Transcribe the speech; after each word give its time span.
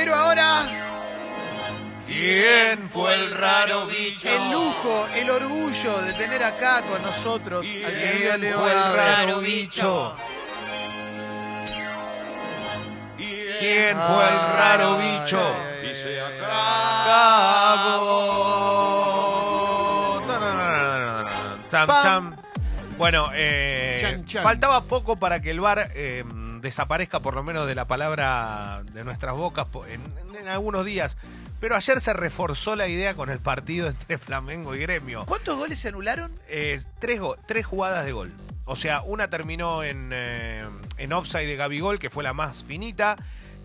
Pero 0.00 0.14
ahora, 0.14 0.62
¿Quién 2.06 2.88
fue 2.88 3.12
el 3.14 3.30
raro 3.32 3.86
bicho? 3.86 4.26
el 4.30 4.50
lujo, 4.50 5.06
el 5.14 5.28
orgullo 5.28 6.00
de 6.00 6.14
tener 6.14 6.42
acá 6.42 6.80
con 6.90 7.02
nosotros 7.02 7.66
al 7.66 7.92
querido 7.92 8.30
¿Quién 8.30 8.40
Leo 8.40 8.60
fue 8.60 8.72
el 8.72 8.92
raro 8.96 9.40
bicho? 9.40 10.16
¿Quién 13.18 13.94
fue 13.98 14.24
el 14.24 14.38
raro 14.56 14.96
bicho? 14.96 15.38
ay, 15.38 15.80
ay, 15.84 15.90
Y 15.92 15.96
se 15.96 16.18
acabó. 19.50 20.20
No, 20.26 20.38
no, 20.40 20.42
no, 20.54 20.54
no, 20.54 20.78
no, 20.78 20.98
no, 20.98 21.22
no. 21.58 21.68
Cham, 21.68 21.88
cham. 22.02 22.36
Bueno, 22.96 23.30
eh, 23.34 23.98
Chan, 24.00 24.24
chan. 24.24 24.42
faltaba 24.42 24.82
poco 24.84 25.16
para 25.16 25.40
que 25.40 25.50
el 25.50 25.60
bar 25.60 25.90
eh, 25.94 26.24
desaparezca 26.60 27.20
por 27.20 27.34
lo 27.34 27.42
menos 27.42 27.66
de 27.66 27.74
la 27.74 27.86
palabra 27.86 28.82
de 28.92 29.04
nuestras 29.04 29.34
bocas 29.34 29.66
en, 29.88 30.02
en 30.36 30.48
algunos 30.48 30.84
días. 30.84 31.16
Pero 31.60 31.76
ayer 31.76 32.00
se 32.00 32.12
reforzó 32.14 32.74
la 32.76 32.88
idea 32.88 33.14
con 33.14 33.28
el 33.30 33.38
partido 33.38 33.88
entre 33.88 34.18
Flamengo 34.18 34.74
y 34.74 34.78
Gremio. 34.80 35.26
¿Cuántos 35.26 35.56
goles 35.56 35.78
se 35.78 35.88
anularon? 35.88 36.32
Eh, 36.48 36.80
tres, 36.98 37.20
go- 37.20 37.36
tres 37.46 37.66
jugadas 37.66 38.04
de 38.04 38.12
gol. 38.12 38.32
O 38.64 38.76
sea, 38.76 39.02
una 39.02 39.28
terminó 39.28 39.82
en, 39.82 40.10
eh, 40.12 40.64
en 40.96 41.12
offside 41.12 41.46
de 41.46 41.56
Gabigol, 41.56 41.98
que 41.98 42.08
fue 42.08 42.22
la 42.22 42.32
más 42.32 42.62
finita. 42.64 43.16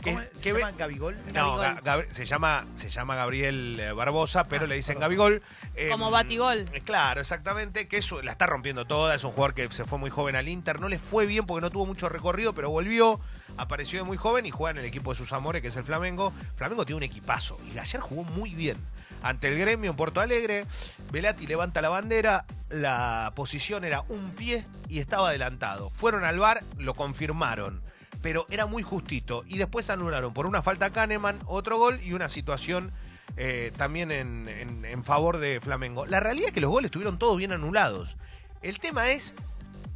¿Cómo 0.04 0.20
se 0.36 0.54
ve- 0.54 0.60
llama 0.60 0.72
Gabigol? 0.78 1.16
no, 1.34 1.58
Gabigol. 1.58 1.66
Ga- 1.66 1.82
Gabri- 1.84 2.10
se, 2.12 2.26
llama, 2.26 2.66
se 2.76 2.90
llama 2.90 3.16
Gabriel 3.16 3.80
eh, 3.80 3.92
Barbosa, 3.92 4.48
pero 4.48 4.66
Ah, 4.66 4.68
le 4.68 4.76
dicen 4.76 4.96
perdón. 4.96 5.02
Gabigol. 5.10 5.44
Eh, 5.76 5.90
Como 5.90 6.12
batigol. 6.12 6.66
eh, 6.74 6.82
Claro, 6.82 7.22
exactamente, 7.22 7.88
que 7.88 7.98
eso 7.98 8.22
la 8.22 8.32
está 8.32 8.46
rompiendo 8.46 8.86
toda. 8.86 9.16
Es 9.16 9.24
un 9.24 9.32
jugador 9.32 9.54
que 9.56 9.70
se 9.72 9.86
fue 9.86 9.98
muy 9.98 10.10
joven 10.10 10.36
al 10.36 10.48
Inter. 10.48 10.80
No 10.80 10.90
le 10.90 11.00
fue 11.00 11.26
bien 11.26 11.46
porque 11.46 11.62
no 11.62 11.70
tuvo 11.72 11.86
mucho 11.86 12.08
recorrido, 12.10 12.54
pero 12.54 12.70
volvió. 12.70 13.20
Apareció 13.58 14.00
de 14.00 14.06
muy 14.06 14.18
joven 14.18 14.46
y 14.46 14.52
juega 14.52 14.72
en 14.72 14.78
el 14.80 14.86
equipo 14.86 15.12
de 15.12 15.18
sus 15.18 15.32
amores, 15.34 15.62
que 15.62 15.70
es 15.70 15.76
el 15.78 15.84
Flamengo. 15.86 16.34
Flamengo 16.56 16.86
tiene 16.86 16.98
un 16.98 17.04
equipazo 17.04 17.58
y 17.74 17.78
ayer 17.78 18.02
jugó 18.02 18.24
muy 18.24 18.54
bien. 18.54 18.78
Ante 19.24 19.48
el 19.48 19.58
gremio 19.58 19.90
en 19.90 19.96
Porto 19.96 20.20
Alegre, 20.22 20.66
Velati 21.12 21.48
levanta 21.48 21.82
la 21.82 21.90
bandera, 21.90 22.46
la 22.70 23.32
posición 23.36 23.84
era 23.86 24.02
un 24.10 24.32
pie 24.32 24.66
y 24.90 25.00
estaba 25.00 25.30
adelantado. 25.30 25.90
Fueron 25.92 26.24
al 26.26 26.38
bar, 26.38 26.64
lo 26.78 26.94
confirmaron 26.96 27.82
pero 28.26 28.48
era 28.50 28.66
muy 28.66 28.82
justito. 28.82 29.44
Y 29.46 29.60
después 29.60 29.92
anularon 29.92 30.34
por 30.34 30.48
una 30.48 30.64
falta 30.64 30.88
a 30.88 30.90
Kahneman, 30.90 31.38
otro 31.46 31.78
gol 31.78 32.00
y 32.02 32.14
una 32.14 32.28
situación 32.28 32.92
eh, 33.38 33.72
también 33.78 34.10
en, 34.12 34.48
en- 34.50 34.84
en 34.84 35.04
favor 35.04 35.38
de 35.38 35.62
Flamengo. 35.62 36.08
La 36.08 36.20
realidad 36.20 36.48
es 36.48 36.54
que 36.54 36.60
los 36.62 36.72
goles 36.72 36.88
estuvieron 36.88 37.20
todos 37.20 37.38
bien 37.38 37.52
anulados. 37.52 38.18
El 38.64 38.80
tema 38.80 39.10
es 39.12 39.36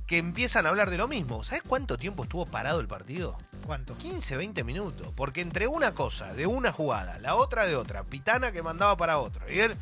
que 0.05 0.19
empiezan 0.19 0.67
a 0.67 0.69
hablar 0.69 0.91
de 0.91 0.99
lo 0.99 1.07
mismo. 1.07 1.43
¿Sabes 1.43 1.63
cuánto 1.67 1.97
tiempo 1.97 2.21
estuvo 2.21 2.45
parado 2.45 2.81
el 2.81 2.87
partido? 2.87 3.35
¿Cuánto? 3.65 3.97
15, 3.97 4.37
20 4.37 4.63
minutos. 4.63 5.07
Porque 5.15 5.41
entre 5.41 5.65
una 5.65 5.95
cosa, 5.95 6.35
de 6.35 6.45
una 6.45 6.71
jugada, 6.71 7.17
la 7.17 7.33
otra 7.33 7.65
de 7.65 7.75
otra, 7.75 8.03
Pitana 8.03 8.51
que 8.51 8.61
mandaba 8.61 8.95
para 8.95 9.17
otro. 9.17 9.51
Y 9.51 9.59
él 9.59 9.75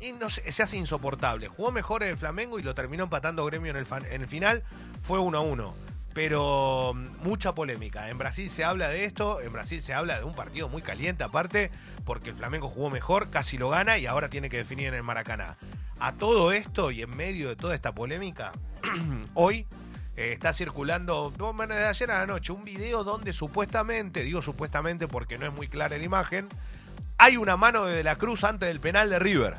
y 0.00 0.12
no 0.12 0.28
sé, 0.28 0.52
se 0.52 0.62
hace 0.62 0.76
insoportable. 0.76 1.48
Jugó 1.48 1.72
mejor 1.72 2.02
el 2.02 2.18
Flamengo 2.18 2.58
y 2.58 2.62
lo 2.62 2.74
terminó 2.74 3.04
empatando 3.04 3.46
Gremio 3.46 3.70
en 3.70 3.78
el, 3.78 3.86
fan- 3.86 4.04
en 4.10 4.20
el 4.20 4.28
final. 4.28 4.62
Fue 5.00 5.18
1 5.18 5.38
a 5.38 5.40
1. 5.40 5.87
Pero 6.18 6.94
mm, 6.96 7.22
mucha 7.22 7.54
polémica. 7.54 8.10
En 8.10 8.18
Brasil 8.18 8.50
se 8.50 8.64
habla 8.64 8.88
de 8.88 9.04
esto. 9.04 9.40
En 9.40 9.52
Brasil 9.52 9.80
se 9.80 9.94
habla 9.94 10.18
de 10.18 10.24
un 10.24 10.34
partido 10.34 10.68
muy 10.68 10.82
caliente, 10.82 11.22
aparte, 11.22 11.70
porque 12.04 12.30
el 12.30 12.34
Flamengo 12.34 12.68
jugó 12.68 12.90
mejor, 12.90 13.30
casi 13.30 13.56
lo 13.56 13.68
gana 13.68 13.98
y 13.98 14.06
ahora 14.06 14.28
tiene 14.28 14.50
que 14.50 14.56
definir 14.56 14.88
en 14.88 14.94
el 14.94 15.04
Maracaná. 15.04 15.56
A 16.00 16.14
todo 16.14 16.50
esto 16.50 16.90
y 16.90 17.02
en 17.02 17.16
medio 17.16 17.50
de 17.50 17.54
toda 17.54 17.72
esta 17.72 17.94
polémica, 17.94 18.50
hoy 19.34 19.68
eh, 20.16 20.32
está 20.32 20.52
circulando, 20.52 21.32
no, 21.38 21.52
desde 21.52 21.86
ayer 21.86 22.10
a 22.10 22.18
la 22.18 22.26
noche, 22.26 22.50
un 22.50 22.64
video 22.64 23.04
donde 23.04 23.32
supuestamente, 23.32 24.24
digo 24.24 24.42
supuestamente 24.42 25.06
porque 25.06 25.38
no 25.38 25.46
es 25.46 25.52
muy 25.52 25.68
clara 25.68 25.96
la 25.96 26.02
imagen, 26.02 26.48
hay 27.16 27.36
una 27.36 27.56
mano 27.56 27.84
de, 27.84 27.94
de 27.94 28.02
la 28.02 28.16
Cruz 28.16 28.42
antes 28.42 28.68
del 28.68 28.80
penal 28.80 29.08
de 29.08 29.20
River. 29.20 29.54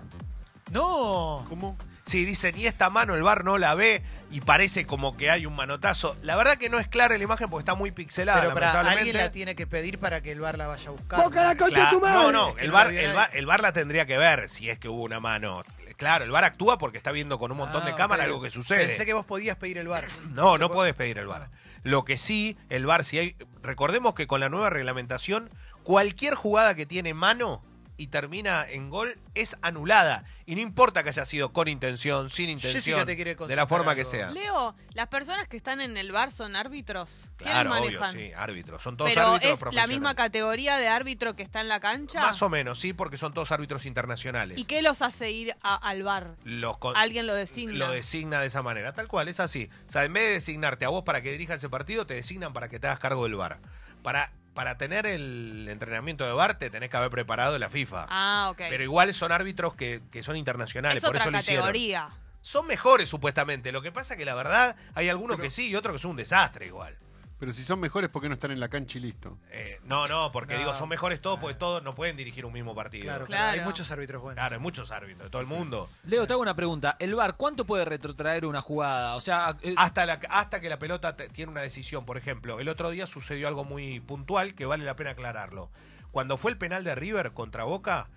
No. 0.72 1.46
¿Cómo? 1.48 1.78
Sí, 2.10 2.26
dicen, 2.26 2.58
y 2.58 2.66
esta 2.66 2.90
mano 2.90 3.16
el 3.16 3.24
bar 3.24 3.46
no 3.46 3.58
la 3.58 3.76
ve 3.76 4.04
y 4.32 4.42
parece 4.42 4.86
como 4.86 5.18
que 5.18 5.30
hay 5.32 5.46
un 5.46 5.56
manotazo. 5.56 6.16
La 6.22 6.36
verdad 6.36 6.58
que 6.58 6.70
no 6.70 6.78
es 6.80 6.88
clara 6.88 7.18
la 7.18 7.24
imagen 7.24 7.50
porque 7.50 7.62
está 7.64 7.76
muy 7.76 7.92
pixelada, 7.92 8.42
Pero 8.42 8.54
para 8.54 8.68
lamentablemente. 8.68 9.10
alguien 9.10 9.26
la 9.26 9.32
tiene 9.32 9.56
que 9.56 9.66
pedir 9.68 9.98
para 10.00 10.22
que 10.22 10.32
el 10.32 10.40
bar 10.40 10.58
la 10.58 10.68
vaya 10.68 10.88
a 10.90 10.92
buscar. 10.92 11.30
Claro, 11.30 12.00
no, 12.02 12.32
no, 12.32 12.50
Es 12.50 12.56
que 12.56 12.62
el 12.62 12.68
no 12.68 12.74
bar, 12.74 12.94
la 12.94 13.02
el, 13.02 13.14
bar, 13.14 13.30
el 13.34 13.46
VAR 13.46 13.62
la 13.62 13.74
tendría 13.74 14.06
que 14.06 14.18
ver 14.18 14.50
si 14.50 14.70
es 14.70 14.78
que 14.78 14.88
hubo 14.90 15.04
una 15.04 15.20
mano. 15.20 15.64
Claro, 15.98 16.24
el 16.24 16.32
bar 16.32 16.44
actúa 16.46 16.78
porque 16.78 16.98
está 16.98 17.12
viendo 17.12 17.40
con 17.40 17.52
un 17.52 17.58
montón 17.58 17.84
de 17.86 17.92
Ah, 17.92 17.96
cámaras 17.96 18.26
algo 18.26 18.42
que 18.42 18.52
sucede. 18.52 18.86
Pensé 18.88 19.06
que 19.06 19.14
vos 19.14 19.26
podías 19.26 19.58
pedir 19.58 19.78
el 19.80 19.88
bar. 19.88 20.08
No, 20.32 20.58
no 20.58 20.68
puede- 20.68 20.94
podés 20.94 20.94
pedir 20.96 21.18
el 21.18 21.28
VAR. 21.28 21.50
Lo 21.84 22.06
que 22.06 22.18
sí, 22.18 22.58
el 22.70 22.86
VAR, 22.86 23.04
si 23.04 23.18
hay. 23.20 23.36
Recordemos 23.64 24.14
que 24.14 24.28
con 24.28 24.40
la 24.40 24.48
nueva 24.50 24.70
reglamentación, 24.70 25.50
cualquier 25.84 26.36
jugada 26.36 26.76
que 26.76 26.86
tiene 26.86 27.14
mano 27.14 27.64
y 28.00 28.08
termina 28.08 28.66
en 28.68 28.90
gol 28.90 29.18
es 29.36 29.58
anulada. 29.62 30.24
Y 30.46 30.56
no 30.56 30.62
importa 30.62 31.04
que 31.04 31.10
haya 31.10 31.26
sido 31.26 31.54
con 31.54 31.68
intención, 31.68 32.30
sin 32.32 32.50
intención, 32.50 32.82
Jessica 32.82 33.06
te 33.06 33.16
quiere 33.16 33.36
de 33.36 33.56
la 33.56 33.68
forma 33.68 33.94
que 33.94 34.06
sea. 34.06 34.32
Leo, 34.32 34.74
las 34.94 35.08
personas 35.10 35.48
que 35.48 35.58
están 35.58 35.82
en 35.82 35.96
el 35.98 36.12
bar 36.12 36.32
son 36.32 36.56
árbitros. 36.56 37.26
¿Quiénes 37.38 37.54
Claro, 37.62 37.72
obvio, 37.84 38.02
sí, 38.12 38.32
árbitros. 38.36 38.82
Son 38.82 38.98
todos 38.98 39.12
Pero 39.14 39.28
árbitros 39.28 39.44
es 39.44 39.50
la 39.52 39.60
profesionales. 39.60 39.90
misma 39.96 40.16
categoría 40.16 40.78
de 40.78 40.88
árbitro 40.88 41.36
que 41.36 41.44
está 41.44 41.62
en 41.62 41.68
la 41.68 41.80
cancha. 41.80 42.22
Más 42.22 42.42
o 42.42 42.50
menos, 42.50 42.80
sí, 42.80 42.94
porque 42.94 43.18
son 43.18 43.34
todos 43.34 43.52
árbitros 43.52 43.86
internacionales. 43.86 44.58
¿Y 44.58 44.66
qué 44.66 44.82
los 44.82 45.02
hace 45.02 45.30
ir 45.32 45.54
a- 45.62 45.76
al 45.76 46.02
bar? 46.04 46.36
Los 46.46 46.78
con- 46.78 46.96
Alguien 46.98 47.28
lo 47.28 47.36
designa. 47.36 47.74
Lo 47.74 47.92
designa 47.92 48.40
de 48.42 48.48
esa 48.48 48.62
manera, 48.64 48.94
tal 48.94 49.08
cual, 49.08 49.28
es 49.28 49.40
así. 49.40 49.70
O 49.88 49.92
sea, 49.92 50.06
en 50.06 50.14
vez 50.14 50.24
de 50.24 50.34
designarte 50.36 50.86
a 50.86 50.90
vos 50.90 51.04
para 51.04 51.22
que 51.22 51.32
dirijas 51.34 51.58
ese 51.60 51.70
partido, 51.70 52.08
te 52.08 52.14
designan 52.14 52.54
para 52.54 52.70
que 52.70 52.80
te 52.80 52.88
hagas 52.88 53.00
cargo 53.00 53.24
del 53.24 53.36
VAR. 53.36 53.60
Para, 54.02 54.32
para 54.54 54.78
tener 54.78 55.06
el 55.06 55.68
entrenamiento 55.70 56.26
de 56.26 56.32
VAR 56.34 56.58
te 56.60 56.70
tenés 56.70 56.90
que 56.90 56.98
haber 56.98 57.10
preparado 57.10 57.58
la 57.60 57.70
FIFA. 57.70 58.08
Ah, 58.10 58.50
ok. 58.52 58.58
Pero 58.70 58.84
igual 58.84 59.14
son 59.14 59.32
árbitros 59.32 59.76
que, 59.76 60.02
que 60.12 60.24
son 60.24 60.36
internacionales, 60.36 60.98
es 60.98 61.02
por 61.02 61.10
otra 61.12 61.22
eso 61.24 61.32
lo 61.32 61.38
hicieron. 61.40 61.62
categoría. 61.66 62.10
Son 62.42 62.66
mejores 62.68 63.10
supuestamente, 63.10 63.72
lo 63.72 63.82
que 63.82 63.92
pasa 63.92 64.16
que 64.18 64.26
la 64.26 64.34
verdad 64.36 64.76
hay 64.96 65.10
algunos 65.10 65.36
Pero- 65.38 65.44
que 65.44 65.50
sí 65.50 65.68
y 65.70 65.76
otros 65.76 65.94
que 65.94 66.00
son 66.00 66.12
un 66.12 66.18
desastre 66.18 66.66
igual. 66.68 66.98
Pero 67.40 67.54
si 67.54 67.64
son 67.64 67.80
mejores, 67.80 68.10
¿por 68.10 68.22
qué 68.22 68.28
no 68.28 68.34
están 68.34 68.52
en 68.52 68.60
la 68.60 68.68
cancha 68.68 68.98
y 68.98 69.02
listo? 69.02 69.38
Eh, 69.52 69.80
no, 69.86 70.08
no, 70.10 70.30
porque 70.32 70.56
No. 70.56 70.60
digo, 70.60 70.76
son 70.76 70.90
mejores 70.90 71.22
todos 71.22 71.40
porque 71.40 71.56
todos 71.56 71.82
no 71.82 71.96
pueden 71.96 72.18
dirigir 72.18 72.46
un 72.46 72.52
mismo 72.52 72.76
partido. 72.76 73.04
Claro, 73.06 73.26
Claro, 73.26 73.28
claro. 73.28 73.44
Claro. 73.54 73.62
Hay 73.62 73.66
muchos 73.66 73.92
árbitros 73.92 74.22
buenos. 74.22 74.52
hay 74.52 74.60
muchos 74.60 74.92
árbitros 74.92 75.28
de 75.28 75.30
todo 75.30 75.42
el 75.42 75.48
mundo. 75.48 75.90
Leo, 76.04 76.28
te 76.28 76.34
hago 76.34 76.42
una 76.42 76.54
pregunta. 76.56 76.98
¿El 77.00 77.16
VAR 77.16 77.38
cuánto 77.38 77.66
puede 77.66 77.86
retrotraer 77.86 78.46
una 78.46 78.62
jugada? 78.62 79.16
O 79.16 79.22
sea, 79.22 79.56
eh, 79.62 79.74
Hasta, 79.78 80.06
la, 80.06 80.20
hasta 80.30 80.60
que 80.60 80.68
la 80.68 80.80
pelota 80.80 81.16
te- 81.16 81.30
tiene 81.30 81.50
una 81.52 81.62
decisión. 81.62 82.06
Por 82.06 82.18
ejemplo, 82.18 82.60
el 82.60 82.68
otro 82.68 82.90
día 82.90 83.08
sucedió 83.08 83.48
algo 83.48 83.64
muy 83.64 84.02
puntual 84.02 84.54
que 84.54 84.66
vale 84.66 84.84
la 84.84 84.98
pena 84.98 85.12
aclararlo. 85.12 85.72
Cuando 86.12 86.38
fue 86.38 86.52
el 86.52 86.58
penal 86.58 86.84
de 86.84 86.94
River 86.96 87.32
contra 87.34 87.64
Boca, 87.64 88.10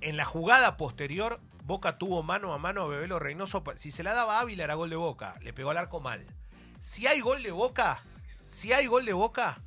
en 0.00 0.16
la 0.16 0.24
jugada 0.24 0.76
posterior, 0.76 1.40
Boca 1.64 1.98
tuvo 1.98 2.22
mano 2.22 2.52
a 2.54 2.58
mano 2.58 2.82
a 2.82 2.86
Bebelo 2.86 3.18
Reynoso. 3.18 3.64
Si 3.74 3.90
se 3.90 4.04
la 4.04 4.14
daba 4.14 4.36
a 4.38 4.40
Ávila, 4.42 4.62
era 4.62 4.74
gol 4.74 4.88
de 4.90 4.94
Boca. 4.96 5.34
Le 5.40 5.52
pegó 5.52 5.70
al 5.70 5.78
arco 5.78 6.00
mal. 6.00 6.24
Si 6.78 7.08
hay 7.08 7.18
gol 7.20 7.42
de 7.42 7.50
Boca, 7.50 8.02
si 8.48 8.72
hay 8.72 8.86
gol 8.86 9.04
de 9.04 9.12
Boca, 9.12 9.60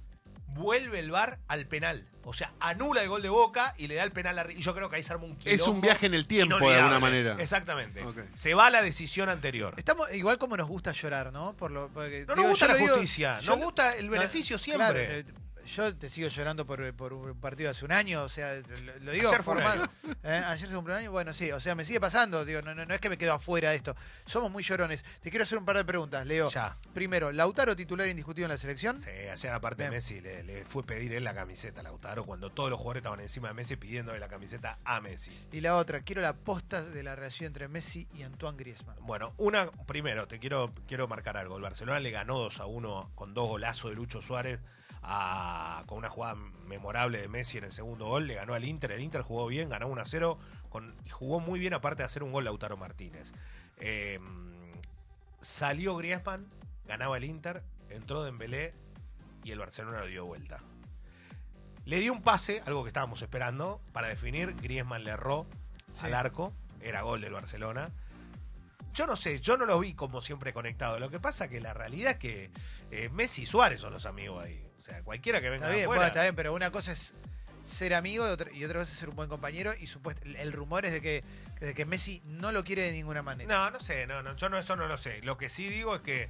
vuelve 0.47 0.99
el 0.99 1.11
VAR 1.11 1.39
al 1.47 1.67
penal. 1.67 2.07
O 2.23 2.33
sea, 2.33 2.53
anula 2.59 3.01
el 3.01 3.09
gol 3.09 3.21
de 3.23 3.29
Boca 3.29 3.73
y 3.77 3.87
le 3.87 3.95
da 3.95 4.03
el 4.03 4.11
penal 4.11 4.37
a. 4.37 4.51
Y 4.51 4.61
yo 4.61 4.75
creo 4.75 4.89
que 4.91 4.95
ahí 4.97 5.03
se 5.03 5.11
arma 5.13 5.25
un 5.25 5.31
Es 5.43 5.61
un 5.61 5.67
quilombo 5.67 5.81
viaje 5.81 6.05
en 6.05 6.13
el 6.13 6.27
tiempo, 6.27 6.59
de 6.59 6.75
alguna 6.75 6.99
manera. 6.99 7.35
Exactamente. 7.39 8.03
Se 8.35 8.53
va 8.53 8.67
a 8.67 8.69
la 8.69 8.81
decisión 8.83 9.27
anterior. 9.29 9.73
Estamos 9.77 10.13
igual 10.13 10.37
como 10.37 10.55
nos 10.55 10.67
gusta 10.67 10.91
llorar, 10.91 11.31
¿no? 11.33 11.53
Por 11.57 11.71
lo, 11.71 11.89
porque, 11.89 12.25
No 12.27 12.35
digo, 12.35 12.35
nos 12.35 12.49
gusta 12.51 12.67
la 12.67 12.75
digo- 12.75 12.89
justicia, 12.93 13.35
nos 13.37 13.45
lo- 13.45 13.57
gusta 13.57 13.91
el 13.95 14.05
no, 14.05 14.11
beneficio 14.11 14.57
claro, 14.59 14.95
siempre. 14.99 15.19
eh, 15.19 15.25
yo 15.65 15.95
te 15.95 16.09
sigo 16.09 16.27
llorando 16.27 16.65
por, 16.65 16.93
por 16.93 17.13
un 17.13 17.39
partido 17.39 17.69
hace 17.69 17.85
un 17.85 17.91
año, 17.91 18.23
o 18.23 18.29
sea, 18.29 18.55
lo, 18.55 18.99
lo 18.99 19.11
digo 19.11 19.29
Ayer 19.29 19.43
fue 19.43 19.55
un 19.55 19.61
formal. 19.61 19.89
¿Eh? 20.23 20.41
Ayer 20.45 20.67
se 20.67 20.75
cumplió 20.75 20.95
un 20.95 21.01
año, 21.01 21.11
bueno, 21.11 21.33
sí, 21.33 21.51
o 21.51 21.59
sea, 21.59 21.75
me 21.75 21.85
sigue 21.85 21.99
pasando, 21.99 22.45
digo, 22.45 22.61
no, 22.61 22.73
no, 22.75 22.85
no 22.85 22.93
es 22.93 22.99
que 22.99 23.09
me 23.09 23.17
quedo 23.17 23.33
afuera 23.33 23.71
de 23.71 23.75
esto. 23.77 23.95
Somos 24.25 24.51
muy 24.51 24.63
llorones. 24.63 25.03
Te 25.21 25.29
quiero 25.29 25.43
hacer 25.43 25.57
un 25.57 25.65
par 25.65 25.77
de 25.77 25.85
preguntas, 25.85 26.25
Leo. 26.25 26.49
Ya. 26.49 26.77
Primero, 26.93 27.31
¿Lautaro 27.31 27.75
titular 27.75 28.07
indiscutido 28.07 28.45
en 28.45 28.51
la 28.51 28.57
selección? 28.57 29.01
Sí, 29.01 29.09
ayer 29.09 29.51
aparte 29.51 29.83
Bien. 29.83 29.91
Messi 29.91 30.21
le, 30.21 30.43
le 30.43 30.65
fue 30.65 30.83
pedir 30.83 31.13
él 31.13 31.23
la 31.23 31.33
camiseta 31.33 31.81
a 31.81 31.83
Lautaro 31.83 32.25
cuando 32.25 32.51
todos 32.51 32.69
los 32.69 32.77
jugadores 32.77 33.01
estaban 33.01 33.19
encima 33.19 33.49
de 33.49 33.53
Messi 33.53 33.75
pidiéndole 33.75 34.19
la 34.19 34.27
camiseta 34.27 34.79
a 34.83 35.01
Messi. 35.01 35.31
Y 35.51 35.61
la 35.61 35.75
otra, 35.77 36.01
quiero 36.01 36.21
la 36.21 36.33
posta 36.33 36.83
de 36.83 37.03
la 37.03 37.15
relación 37.15 37.47
entre 37.47 37.67
Messi 37.67 38.07
y 38.13 38.23
Antoine 38.23 38.57
Griezmann. 38.57 38.97
Bueno, 39.01 39.33
una, 39.37 39.69
primero, 39.87 40.27
te 40.27 40.39
quiero, 40.39 40.73
quiero 40.87 41.07
marcar 41.07 41.37
algo. 41.37 41.55
El 41.57 41.63
Barcelona 41.63 41.99
le 41.99 42.11
ganó 42.11 42.37
2 42.39 42.59
a 42.59 42.65
1 42.65 43.11
con 43.15 43.33
dos 43.33 43.47
golazos 43.47 43.91
de 43.91 43.95
Lucho 43.95 44.21
Suárez 44.21 44.59
a- 45.03 45.83
con 45.87 45.97
una 45.97 46.09
jugada 46.09 46.35
memorable 46.67 47.19
de 47.21 47.27
Messi 47.27 47.57
en 47.57 47.65
el 47.65 47.71
segundo 47.71 48.07
gol. 48.07 48.27
Le 48.27 48.35
ganó 48.35 48.53
al 48.53 48.65
Inter. 48.65 48.91
El 48.91 49.01
Inter 49.01 49.21
jugó 49.21 49.47
bien, 49.47 49.69
ganó 49.69 49.87
1 49.87 50.01
a 50.01 50.05
0 50.05 50.37
con, 50.69 50.95
y 51.05 51.09
jugó 51.09 51.39
muy 51.39 51.59
bien 51.59 51.73
aparte 51.73 52.03
de 52.03 52.05
hacer 52.05 52.23
un 52.23 52.31
gol 52.31 52.45
Lautaro 52.45 52.77
Martínez. 52.77 53.33
Eh, 53.77 54.19
salió 55.39 55.95
Griezmann, 55.97 56.47
ganaba 56.85 57.17
el 57.17 57.23
Inter, 57.23 57.63
entró 57.89 58.23
Dembélé 58.23 58.73
y 59.43 59.51
el 59.51 59.59
Barcelona 59.59 59.99
lo 60.01 60.07
dio 60.07 60.25
vuelta. 60.25 60.59
Le 61.85 61.99
dio 61.99 62.13
un 62.13 62.21
pase, 62.21 62.61
algo 62.65 62.83
que 62.83 62.89
estábamos 62.89 63.21
esperando, 63.23 63.81
para 63.91 64.07
definir. 64.07 64.55
Griezmann 64.55 65.03
le 65.03 65.11
erró 65.11 65.47
Sí. 65.89 66.05
al 66.05 66.13
arco. 66.13 66.53
Era 66.79 67.01
gol 67.01 67.21
del 67.21 67.33
Barcelona. 67.33 67.89
Yo 68.93 69.07
no 69.07 69.15
sé, 69.15 69.39
yo 69.39 69.57
no 69.57 69.65
lo 69.65 69.79
vi 69.79 69.93
como 69.93 70.21
siempre 70.21 70.53
conectado. 70.53 70.99
Lo 70.99 71.09
que 71.09 71.19
pasa 71.19 71.47
que 71.47 71.59
la 71.61 71.73
realidad 71.73 72.11
es 72.13 72.17
que 72.17 72.51
eh, 72.91 73.09
Messi 73.09 73.43
y 73.43 73.45
Suárez 73.45 73.81
son 73.81 73.93
los 73.93 74.05
amigos 74.05 74.43
ahí. 74.43 74.63
O 74.81 74.83
sea, 74.83 75.03
cualquiera 75.03 75.39
que 75.41 75.49
venga 75.51 75.67
Está 75.67 75.75
bien, 75.75 75.83
afuera. 75.85 75.99
bueno, 75.99 76.07
está 76.07 76.21
bien, 76.23 76.35
pero 76.35 76.53
una 76.55 76.71
cosa 76.71 76.91
es 76.91 77.13
ser 77.63 77.93
amigo 77.93 78.25
y 78.27 78.31
otra, 78.31 78.51
y 78.51 78.65
otra 78.65 78.79
cosa 78.79 78.91
es 78.91 78.97
ser 78.97 79.09
un 79.09 79.15
buen 79.15 79.29
compañero. 79.29 79.73
Y 79.79 79.85
supuest- 79.85 80.17
el, 80.25 80.35
el 80.37 80.51
rumor 80.51 80.85
es 80.87 80.91
de 80.91 81.01
que, 81.01 81.23
de 81.59 81.75
que 81.75 81.85
Messi 81.85 82.23
no 82.25 82.51
lo 82.51 82.63
quiere 82.63 82.81
de 82.81 82.91
ninguna 82.91 83.21
manera. 83.21 83.53
No, 83.53 83.69
no 83.69 83.79
sé, 83.79 84.07
no, 84.07 84.23
no, 84.23 84.35
yo 84.35 84.49
no, 84.49 84.57
eso 84.57 84.75
no 84.75 84.87
lo 84.87 84.97
sé. 84.97 85.21
Lo 85.21 85.37
que 85.37 85.49
sí 85.49 85.67
digo 85.69 85.95
es 85.95 86.01
que 86.01 86.29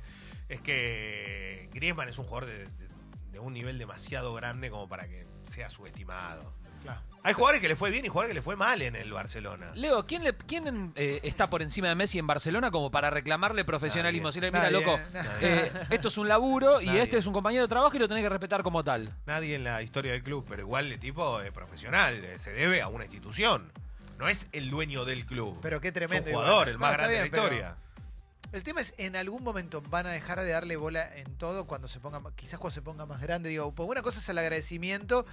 es 0.49 0.59
que 0.59 1.69
Griezmann 1.73 2.09
es 2.09 2.17
un 2.17 2.25
jugador 2.25 2.49
de, 2.49 2.57
de- 2.65 2.91
de 3.31 3.39
un 3.39 3.53
nivel 3.53 3.77
demasiado 3.77 4.33
grande 4.33 4.69
como 4.69 4.89
para 4.89 5.07
que 5.07 5.25
sea 5.47 5.69
subestimado. 5.69 6.53
Claro. 6.81 6.99
Hay 7.23 7.33
jugadores 7.33 7.61
que 7.61 7.67
le 7.67 7.75
fue 7.75 7.91
bien 7.91 8.03
y 8.03 8.07
jugadores 8.07 8.31
que 8.31 8.35
le 8.35 8.41
fue 8.41 8.55
mal 8.55 8.81
en 8.81 8.95
el 8.95 9.13
Barcelona. 9.13 9.71
Leo, 9.75 10.07
¿quién, 10.07 10.23
le, 10.23 10.33
quién 10.35 10.91
eh, 10.95 11.19
está 11.23 11.49
por 11.51 11.61
encima 11.61 11.87
de 11.87 11.93
Messi 11.95 12.17
en 12.17 12.25
Barcelona 12.25 12.71
como 12.71 12.89
para 12.89 13.11
reclamarle 13.11 13.63
profesionalismo? 13.63 14.29
Nadie. 14.29 14.41
Mira, 14.49 14.63
Nadie, 14.63 14.71
loco, 14.71 14.99
nadie. 15.13 15.29
eh, 15.41 15.71
esto 15.91 16.07
es 16.07 16.17
un 16.17 16.27
laburo 16.27 16.81
y 16.81 16.87
Nadie. 16.87 17.03
este 17.03 17.17
es 17.19 17.27
un 17.27 17.33
compañero 17.33 17.61
de 17.63 17.67
trabajo 17.67 17.95
y 17.95 17.99
lo 17.99 18.07
tenés 18.07 18.23
que 18.23 18.29
respetar 18.29 18.63
como 18.63 18.83
tal. 18.83 19.13
Nadie 19.27 19.55
en 19.55 19.63
la 19.63 19.83
historia 19.83 20.13
del 20.13 20.23
club, 20.23 20.45
pero 20.49 20.63
igual 20.63 20.91
el 20.91 20.99
tipo 20.99 21.39
es 21.41 21.51
profesional, 21.51 22.23
eh, 22.25 22.39
se 22.39 22.53
debe 22.53 22.81
a 22.81 22.87
una 22.87 23.03
institución. 23.05 23.71
No 24.17 24.27
es 24.27 24.47
el 24.51 24.69
dueño 24.71 25.05
del 25.05 25.25
club. 25.25 25.59
Pero 25.61 25.79
qué 25.79 25.89
es 25.89 25.93
tremendo. 25.93 26.27
igual. 26.29 26.45
jugador, 26.45 26.69
el 26.69 26.77
más 26.79 26.93
grande 26.93 27.13
bien, 27.13 27.23
de 27.25 27.29
la 27.29 27.37
historia. 27.37 27.75
El 28.51 28.63
tema 28.63 28.81
es, 28.81 28.93
en 28.97 29.15
algún 29.15 29.43
momento 29.43 29.81
van 29.81 30.07
a 30.07 30.09
dejar 30.11 30.39
de 30.41 30.49
darle 30.49 30.75
bola 30.75 31.07
en 31.15 31.37
todo 31.37 31.65
cuando 31.67 31.87
se 31.87 31.99
ponga, 31.99 32.19
quizás 32.35 32.59
cuando 32.59 32.73
se 32.73 32.81
ponga 32.81 33.05
más 33.05 33.21
grande. 33.21 33.49
Digo, 33.49 33.71
pues 33.73 33.87
una 33.87 34.01
cosa 34.01 34.19
es 34.19 34.27
el 34.27 34.37
agradecimiento, 34.37 35.25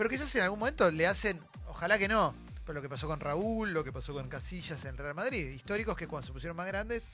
pero 0.00 0.08
quizás 0.08 0.34
en 0.34 0.40
algún 0.44 0.60
momento 0.60 0.90
le 0.90 1.06
hacen, 1.06 1.38
ojalá 1.66 1.98
que 1.98 2.08
no, 2.08 2.34
pero 2.64 2.72
lo 2.72 2.80
que 2.80 2.88
pasó 2.88 3.06
con 3.06 3.20
Raúl, 3.20 3.74
lo 3.74 3.84
que 3.84 3.92
pasó 3.92 4.14
con 4.14 4.30
Casillas 4.30 4.82
en 4.86 4.96
Real 4.96 5.14
Madrid, 5.14 5.50
históricos 5.50 5.94
que 5.94 6.06
cuando 6.06 6.26
se 6.26 6.32
pusieron 6.32 6.56
más 6.56 6.68
grandes, 6.68 7.12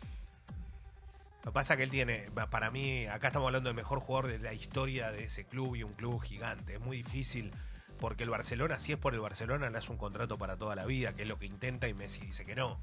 Lo 1.43 1.51
que 1.51 1.55
pasa 1.55 1.75
es 1.75 1.79
que 1.79 1.83
él 1.83 1.91
tiene, 1.91 2.31
para 2.49 2.71
mí, 2.71 3.09
acá 3.09 3.27
estamos 3.27 3.49
hablando 3.49 3.71
del 3.71 3.75
mejor 3.75 3.99
jugador 3.99 4.31
de 4.31 4.39
la 4.39 4.53
historia 4.53 5.11
de 5.11 5.25
ese 5.25 5.47
club 5.47 5.75
y 5.75 5.83
un 5.83 5.95
club 5.95 6.23
gigante. 6.23 6.75
Es 6.75 6.81
muy 6.81 6.99
difícil 6.99 7.51
porque 7.99 8.23
el 8.23 8.31
Barcelona, 8.31 8.79
si 8.79 8.93
es 8.93 8.99
por 8.99 9.15
el 9.15 9.21
Barcelona, 9.21 9.69
le 9.69 9.79
hace 9.79 9.91
un 9.91 9.99
contrato 9.99 10.39
para 10.39 10.57
toda 10.57 10.77
la 10.77 10.87
vida, 10.87 11.13
que 11.13 11.23
es 11.23 11.29
lo 11.29 11.41
que 11.41 11.47
intenta 11.47 11.89
y 11.89 11.93
Messi 11.93 12.21
dice 12.21 12.47
que 12.47 12.55
no. 12.55 12.79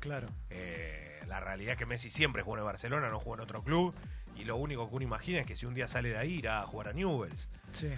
claro. 0.00 0.28
Eh, 0.48 1.20
la 1.28 1.40
realidad 1.40 1.72
es 1.72 1.78
que 1.78 1.84
Messi 1.84 2.08
siempre 2.08 2.40
jugó 2.40 2.56
en 2.56 2.60
el 2.60 2.64
Barcelona, 2.64 3.10
no 3.10 3.20
jugó 3.20 3.34
en 3.34 3.40
otro 3.42 3.62
club. 3.62 3.94
Y 4.34 4.44
lo 4.44 4.56
único 4.56 4.88
que 4.88 4.94
uno 4.94 5.04
imagina 5.04 5.40
es 5.40 5.46
que 5.46 5.56
si 5.56 5.66
un 5.66 5.74
día 5.74 5.88
sale 5.88 6.08
de 6.08 6.16
ahí 6.16 6.36
irá 6.36 6.62
a 6.62 6.66
jugar 6.66 6.88
a 6.88 6.94
Newells. 6.94 7.48
Sí. 7.72 7.92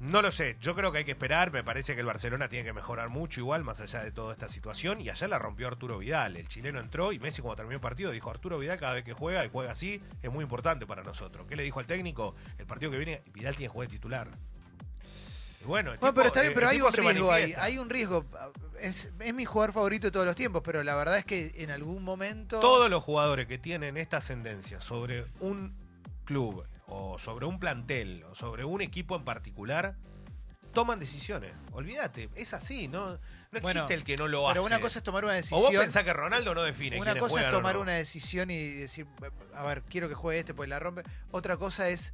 No 0.00 0.22
lo 0.22 0.30
sé, 0.30 0.56
yo 0.62 0.74
creo 0.74 0.90
que 0.92 0.98
hay 0.98 1.04
que 1.04 1.10
esperar, 1.10 1.52
me 1.52 1.62
parece 1.62 1.92
que 1.94 2.00
el 2.00 2.06
Barcelona 2.06 2.48
tiene 2.48 2.64
que 2.64 2.72
mejorar 2.72 3.10
mucho 3.10 3.40
igual, 3.40 3.64
más 3.64 3.82
allá 3.82 4.02
de 4.02 4.10
toda 4.10 4.32
esta 4.32 4.48
situación, 4.48 4.98
y 5.02 5.10
allá 5.10 5.28
la 5.28 5.38
rompió 5.38 5.68
Arturo 5.68 5.98
Vidal, 5.98 6.38
el 6.38 6.48
chileno 6.48 6.80
entró 6.80 7.12
y 7.12 7.18
Messi 7.18 7.42
cuando 7.42 7.56
terminó 7.56 7.74
el 7.74 7.82
partido 7.82 8.10
dijo, 8.10 8.30
Arturo 8.30 8.58
Vidal 8.58 8.78
cada 8.78 8.94
vez 8.94 9.04
que 9.04 9.12
juega 9.12 9.44
y 9.44 9.50
juega 9.50 9.72
así, 9.72 10.00
es 10.22 10.32
muy 10.32 10.42
importante 10.42 10.86
para 10.86 11.02
nosotros. 11.02 11.46
¿Qué 11.46 11.54
le 11.54 11.64
dijo 11.64 11.80
al 11.80 11.86
técnico? 11.86 12.34
El 12.56 12.64
partido 12.64 12.90
que 12.90 12.96
viene, 12.96 13.22
Vidal 13.34 13.56
tiene 13.56 13.68
que 13.68 13.72
jugar 13.74 13.88
de 13.88 13.96
titular. 13.96 14.28
Y 15.60 15.64
bueno, 15.64 15.92
el 15.92 15.98
Bueno, 15.98 16.12
tipo, 16.12 16.14
pero 16.14 16.26
está 16.28 16.40
bien, 16.40 16.52
eh, 16.52 16.54
pero 16.54 16.68
hay 16.68 16.80
un 16.80 16.92
riesgo 16.94 17.30
ahí, 17.30 17.54
hay 17.58 17.76
un 17.76 17.90
riesgo. 17.90 18.24
Es, 18.80 19.10
es 19.20 19.34
mi 19.34 19.44
jugador 19.44 19.74
favorito 19.74 20.06
de 20.06 20.12
todos 20.12 20.24
los 20.24 20.34
tiempos, 20.34 20.62
pero 20.64 20.82
la 20.82 20.94
verdad 20.94 21.18
es 21.18 21.26
que 21.26 21.52
en 21.56 21.70
algún 21.70 22.02
momento... 22.02 22.58
Todos 22.60 22.88
los 22.88 23.02
jugadores 23.02 23.46
que 23.46 23.58
tienen 23.58 23.98
esta 23.98 24.16
ascendencia 24.16 24.80
sobre 24.80 25.26
un 25.40 25.74
club 26.24 26.64
o 26.90 27.18
sobre 27.18 27.46
un 27.46 27.58
plantel 27.58 28.24
o 28.24 28.34
sobre 28.34 28.64
un 28.64 28.80
equipo 28.82 29.16
en 29.16 29.24
particular 29.24 29.96
toman 30.72 31.00
decisiones. 31.00 31.52
Olvídate, 31.72 32.28
es 32.36 32.54
así, 32.54 32.86
no, 32.86 33.10
no 33.10 33.14
existe 33.58 33.60
Bueno, 33.60 33.86
el 33.88 34.04
que 34.04 34.16
no 34.16 34.28
lo 34.28 34.48
hace. 34.48 34.54
Pero 34.54 34.66
una 34.66 34.80
cosa 34.80 34.98
es 35.00 35.02
tomar 35.02 35.24
una 35.24 35.32
o 35.32 35.36
decisión... 35.36 35.60
vos 35.62 35.74
pensás 35.76 36.04
que 36.04 36.12
Ronaldo 36.12 36.54
no 36.54 36.62
define. 36.62 37.00
Una 37.00 37.16
cosa 37.18 37.40
es 37.40 37.46
o 37.46 37.50
tomar 37.50 37.74
no. 37.74 37.80
una 37.80 37.94
decisión 37.94 38.50
y 38.52 38.68
decir, 38.74 39.06
a 39.54 39.64
ver, 39.64 39.82
quiero 39.82 40.08
que 40.08 40.14
juegue 40.14 40.38
este, 40.40 40.54
pues 40.54 40.68
la 40.68 40.78
rompe. 40.78 41.02
Otra 41.32 41.56
cosa 41.56 41.88
es 41.88 42.12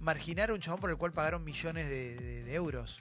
marginar 0.00 0.48
a 0.50 0.54
un 0.54 0.60
chabón 0.60 0.80
por 0.80 0.88
el 0.90 0.96
cual 0.96 1.12
pagaron 1.12 1.44
millones 1.44 1.86
de, 1.88 2.14
de- 2.14 2.44
de 2.44 2.54
euros 2.54 3.00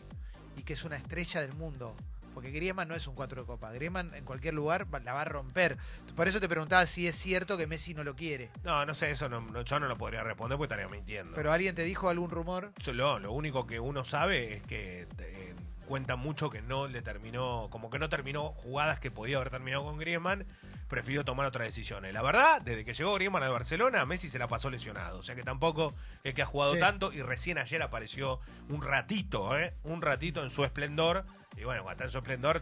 y 0.57 0.63
que 0.63 0.74
es 0.74 0.83
una 0.83 0.97
estrella 0.97 1.39
del 1.41 1.53
mundo. 1.53 1.95
Porque 2.38 2.51
Griezmann 2.51 2.88
no 2.88 2.94
es 2.94 3.07
un 3.07 3.16
cuatro 3.16 3.42
de 3.42 3.48
copa. 3.48 3.72
Griezmann 3.72 4.13
en 4.13 4.24
cualquier 4.24 4.54
lugar 4.54 4.86
la 5.04 5.13
va 5.13 5.22
a 5.22 5.25
romper. 5.25 5.75
Por 6.16 6.28
eso 6.28 6.39
te 6.39 6.48
preguntaba 6.48 6.86
si 6.86 7.07
es 7.07 7.16
cierto 7.16 7.57
que 7.57 7.66
Messi 7.66 7.95
no 7.95 8.04
lo 8.04 8.16
quiere. 8.16 8.51
No, 8.63 8.86
no 8.86 8.94
sé, 8.94 9.10
eso 9.10 9.28
no, 9.28 9.42
no- 9.42 9.63
yo 9.63 9.80
no 9.80 9.88
lo 9.88 9.98
podría 9.98 10.22
responder 10.22 10.56
porque 10.60 10.72
estaría 10.75 10.88
mintiendo. 10.88 11.34
Pero 11.36 11.51
alguien 11.51 11.74
te 11.74 11.81
dijo 11.84 12.10
algún 12.10 12.30
rumor. 12.30 12.74
Solo, 12.80 13.18
lo 13.18 13.31
único 13.31 13.66
que 13.66 13.80
uno 13.80 14.06
sabe 14.06 14.54
es 14.54 14.62
que 14.62 15.07
eh, 15.18 15.56
cuenta 15.88 16.16
mucho 16.16 16.51
que 16.51 16.62
no 16.62 16.86
le 16.86 17.01
terminó, 17.01 17.69
como 17.72 17.89
que 17.89 17.98
no 17.98 18.07
terminó 18.07 18.50
jugadas 18.51 19.00
que 19.00 19.10
podía 19.10 19.38
haber 19.38 19.50
terminado 19.50 19.84
con 19.86 19.98
Griezmann, 19.98 20.45
prefirió 20.88 21.25
tomar 21.25 21.48
otras 21.48 21.66
decisiones. 21.66 22.13
La 22.13 22.22
verdad, 22.22 22.62
desde 22.62 22.86
que 22.86 22.94
llegó 22.94 23.16
Griezmann 23.16 23.42
al 23.44 23.51
Barcelona, 23.51 24.06
Messi 24.06 24.30
se 24.30 24.38
la 24.38 24.48
pasó 24.48 24.69
lesionado, 24.69 25.19
o 25.19 25.24
sea 25.24 25.34
que 25.36 25.44
tampoco 25.44 25.95
es 26.24 26.34
que 26.36 26.42
ha 26.44 26.45
jugado 26.45 26.74
Sí. 26.75 26.80
tanto 26.80 27.12
y 27.12 27.22
recién 27.24 27.57
ayer 27.57 27.81
apareció 27.81 28.39
un 28.69 28.81
ratito, 28.84 29.57
¿eh? 29.57 29.74
un 29.84 30.01
ratito 30.01 30.44
en 30.44 30.50
su 30.50 30.63
esplendor, 30.63 31.25
y 31.57 31.63
bueno, 31.63 31.83
cuando 31.83 31.92
está 31.94 32.04
en 32.06 32.12
su 32.12 32.18
esplendor 32.19 32.62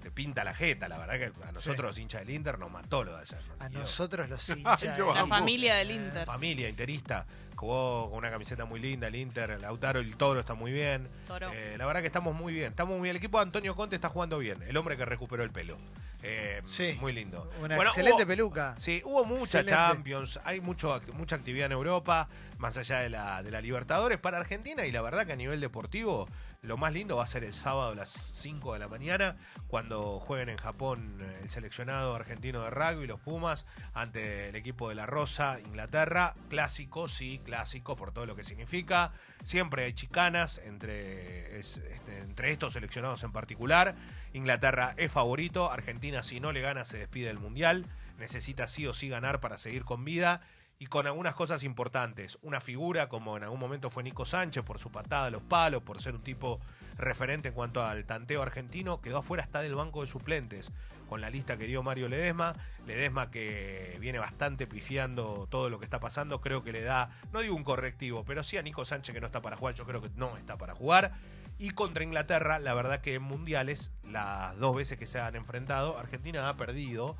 te 0.00 0.10
pinta 0.10 0.44
la 0.44 0.54
jeta, 0.54 0.88
la 0.88 0.96
verdad 0.96 1.18
que 1.18 1.46
a 1.46 1.52
nosotros 1.52 1.90
los 1.90 1.98
hinchas 1.98 2.22
del 2.22 2.30
Inter 2.34 2.58
nos 2.58 2.70
mató 2.70 3.04
lo 3.04 3.12
de 3.16 3.20
ayer. 3.22 3.38
nos 3.48 3.60
A 3.60 3.64
liquidó. 3.64 3.80
nosotros 3.82 4.28
los 4.30 4.48
hinchas. 4.56 4.96
yo 4.96 5.14
La 5.14 5.26
familia 5.26 5.74
del 5.76 5.90
Inter. 5.90 6.24
Familia 6.26 6.68
interista, 6.70 7.26
jugó 7.54 8.08
con 8.08 8.18
una 8.18 8.30
camiseta 8.30 8.64
muy 8.64 8.80
linda 8.80 9.08
el 9.08 9.16
Inter, 9.16 9.60
Lautaro 9.60 10.00
el 10.00 10.16
Toro 10.16 10.40
está 10.40 10.54
muy 10.54 10.72
bien. 10.72 11.08
Toro. 11.26 11.50
Eh, 11.52 11.74
la 11.76 11.84
verdad 11.84 12.00
que 12.00 12.06
estamos 12.06 12.34
muy 12.34 12.54
bien, 12.54 12.68
estamos 12.70 12.94
muy 12.96 13.02
bien. 13.02 13.10
El 13.10 13.16
equipo 13.18 13.38
de 13.38 13.42
Antonio 13.42 13.76
Conte 13.76 13.94
está 13.96 14.08
jugando 14.08 14.38
bien, 14.38 14.62
el 14.62 14.76
hombre 14.78 14.96
que 14.96 15.04
recuperó 15.04 15.42
el 15.44 15.50
pelo. 15.50 15.76
Eh, 16.22 16.60
Sí. 16.66 16.96
Muy 17.00 17.12
lindo. 17.12 17.50
Una 17.60 17.76
Bueno, 17.76 17.90
excelente 17.90 18.22
hubo- 18.24 18.28
peluca. 18.28 18.74
Sí, 18.78 19.02
hubo 19.04 19.24
mucha 19.24 19.60
Excelente. 19.60 19.70
Champions, 19.72 20.40
hay 20.44 20.60
mucho, 20.60 21.00
mucha 21.14 21.36
actividad 21.36 21.66
en 21.66 21.72
Europa, 21.72 22.28
más 22.58 22.76
allá 22.76 22.98
de 23.00 23.08
la, 23.10 23.42
de 23.42 23.50
la 23.50 23.60
Libertadores 23.60 24.18
para 24.18 24.38
Argentina 24.38 24.84
y 24.86 24.92
la 24.92 25.00
verdad 25.00 25.26
que 25.26 25.32
a 25.32 25.36
nivel 25.36 25.60
deportivo 25.60 26.28
lo 26.62 26.76
más 26.76 26.92
lindo 26.92 27.16
va 27.16 27.24
a 27.24 27.26
ser 27.26 27.42
el 27.42 27.54
sábado 27.54 27.92
a 27.92 27.94
las 27.94 28.10
5 28.10 28.74
de 28.74 28.78
la 28.80 28.86
mañana 28.88 29.36
cuando 29.66 30.20
jueguen 30.20 30.50
en 30.50 30.58
Japón 30.58 31.16
eh, 31.22 31.38
el 31.44 31.48
seleccionado 31.48 32.14
argentino 32.14 32.62
de 32.62 32.68
rugby, 32.68 33.06
los 33.06 33.18
Pumas, 33.18 33.64
ante 33.94 34.50
el 34.50 34.56
equipo 34.56 34.90
de 34.90 34.94
la 34.94 35.06
Rosa, 35.06 35.58
Inglaterra, 35.64 36.34
clásico, 36.50 37.08
sí, 37.08 37.40
clásico 37.42 37.96
por 37.96 38.12
todo 38.12 38.26
lo 38.26 38.36
que 38.36 38.44
significa. 38.44 39.12
Siempre 39.42 39.84
hay 39.84 39.94
chicanas 39.94 40.60
entre, 40.62 41.58
es- 41.58 41.78
este, 41.78 42.18
entre 42.18 42.50
estos 42.50 42.74
seleccionados 42.74 43.22
en 43.24 43.32
particular. 43.32 43.94
Inglaterra 44.34 44.92
es 44.98 45.10
favorito, 45.10 45.72
Argentina 45.72 46.09
si 46.22 46.40
no 46.40 46.52
le 46.52 46.60
gana 46.60 46.84
se 46.84 46.98
despide 46.98 47.28
del 47.28 47.38
Mundial, 47.38 47.86
necesita 48.18 48.66
sí 48.66 48.86
o 48.86 48.94
sí 48.94 49.08
ganar 49.08 49.40
para 49.40 49.58
seguir 49.58 49.84
con 49.84 50.04
vida 50.04 50.42
y 50.78 50.86
con 50.86 51.06
algunas 51.06 51.34
cosas 51.34 51.62
importantes. 51.62 52.38
Una 52.42 52.60
figura 52.60 53.08
como 53.08 53.36
en 53.36 53.42
algún 53.42 53.60
momento 53.60 53.90
fue 53.90 54.02
Nico 54.02 54.24
Sánchez 54.24 54.64
por 54.64 54.78
su 54.78 54.90
patada 54.90 55.26
a 55.26 55.30
los 55.30 55.42
palos, 55.42 55.82
por 55.82 56.00
ser 56.00 56.14
un 56.14 56.22
tipo 56.22 56.58
referente 56.96 57.48
en 57.48 57.54
cuanto 57.54 57.84
al 57.84 58.04
tanteo 58.06 58.42
argentino, 58.42 59.00
quedó 59.00 59.18
afuera 59.18 59.42
hasta 59.42 59.60
del 59.60 59.74
banco 59.74 60.00
de 60.00 60.06
suplentes 60.06 60.72
con 61.06 61.20
la 61.20 61.28
lista 61.28 61.58
que 61.58 61.66
dio 61.66 61.82
Mario 61.82 62.08
Ledesma. 62.08 62.54
Ledesma 62.86 63.30
que 63.30 63.98
viene 64.00 64.18
bastante 64.18 64.66
pifiando 64.66 65.48
todo 65.50 65.68
lo 65.68 65.78
que 65.78 65.84
está 65.84 66.00
pasando, 66.00 66.40
creo 66.40 66.64
que 66.64 66.72
le 66.72 66.82
da, 66.82 67.10
no 67.32 67.40
digo 67.40 67.56
un 67.56 67.64
correctivo, 67.64 68.24
pero 68.24 68.42
sí 68.42 68.56
a 68.56 68.62
Nico 68.62 68.84
Sánchez 68.84 69.14
que 69.14 69.20
no 69.20 69.26
está 69.26 69.42
para 69.42 69.56
jugar, 69.56 69.74
yo 69.74 69.84
creo 69.84 70.00
que 70.00 70.10
no 70.14 70.36
está 70.38 70.56
para 70.56 70.74
jugar. 70.74 71.12
Y 71.60 71.70
contra 71.72 72.02
Inglaterra, 72.02 72.58
la 72.58 72.72
verdad 72.72 73.02
que 73.02 73.14
en 73.16 73.22
mundiales, 73.22 73.92
las 74.02 74.56
dos 74.58 74.74
veces 74.74 74.98
que 74.98 75.06
se 75.06 75.20
han 75.20 75.36
enfrentado, 75.36 75.98
Argentina 75.98 76.48
ha 76.48 76.56
perdido. 76.56 77.16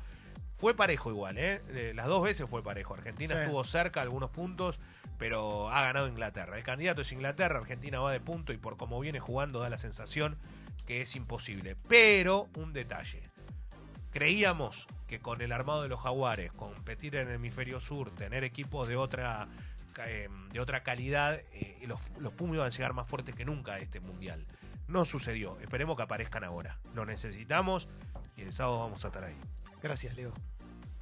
Fue 0.57 0.75
parejo 0.75 1.11
igual, 1.11 1.37
¿eh? 1.37 1.61
Eh, 1.69 1.93
Las 1.95 2.07
dos 2.07 2.23
veces 2.23 2.49
fue 2.49 2.63
parejo. 2.63 2.95
Argentina 2.95 3.35
Sí. 3.35 3.41
estuvo 3.41 3.63
cerca 3.63 4.01
algunos 4.01 4.31
puntos, 4.31 4.79
pero 5.19 5.69
ha 5.69 5.81
ganado 5.83 6.07
Inglaterra. 6.07 6.57
El 6.57 6.63
candidato 6.63 7.01
es 7.01 7.11
Inglaterra, 7.11 7.59
Argentina 7.59 7.99
va 7.99 8.11
de 8.11 8.19
punto 8.19 8.51
y 8.51 8.57
por 8.57 8.77
cómo 8.77 8.99
viene 8.99 9.19
jugando 9.19 9.59
da 9.59 9.69
la 9.69 9.77
sensación 9.77 10.37
que 10.87 11.01
es 11.01 11.15
imposible. 11.15 11.75
Pero 11.87 12.47
un 12.55 12.73
detalle. 12.73 13.21
Creíamos 14.11 14.87
que 15.07 15.19
con 15.19 15.41
el 15.41 15.51
armado 15.51 15.83
de 15.83 15.87
los 15.89 15.99
jaguares, 16.01 16.51
competir 16.51 17.15
en 17.15 17.27
el 17.27 17.35
hemisferio 17.35 17.79
sur, 17.79 18.09
tener 18.15 18.43
equipos 18.43 18.87
de 18.87 18.95
otra 18.97 19.47
eh, 20.05 20.29
de 20.51 20.59
otra 20.59 20.83
calidad, 20.83 21.41
eh, 21.51 21.83
los, 21.87 21.99
los 22.19 22.33
Pumas 22.33 22.55
iban 22.55 22.67
a 22.67 22.69
llegar 22.69 22.93
más 22.93 23.07
fuertes 23.07 23.35
que 23.35 23.45
nunca 23.45 23.73
a 23.73 23.79
este 23.79 23.99
mundial. 23.99 24.45
No 24.87 25.05
sucedió. 25.05 25.59
Esperemos 25.59 25.95
que 25.95 26.03
aparezcan 26.03 26.43
ahora. 26.43 26.79
Lo 26.93 27.05
necesitamos 27.05 27.87
y 28.35 28.41
el 28.41 28.53
sábado 28.53 28.79
vamos 28.79 29.03
a 29.05 29.07
estar 29.07 29.23
ahí. 29.23 29.37
Gracias, 29.81 30.15
Leo. 30.15 30.33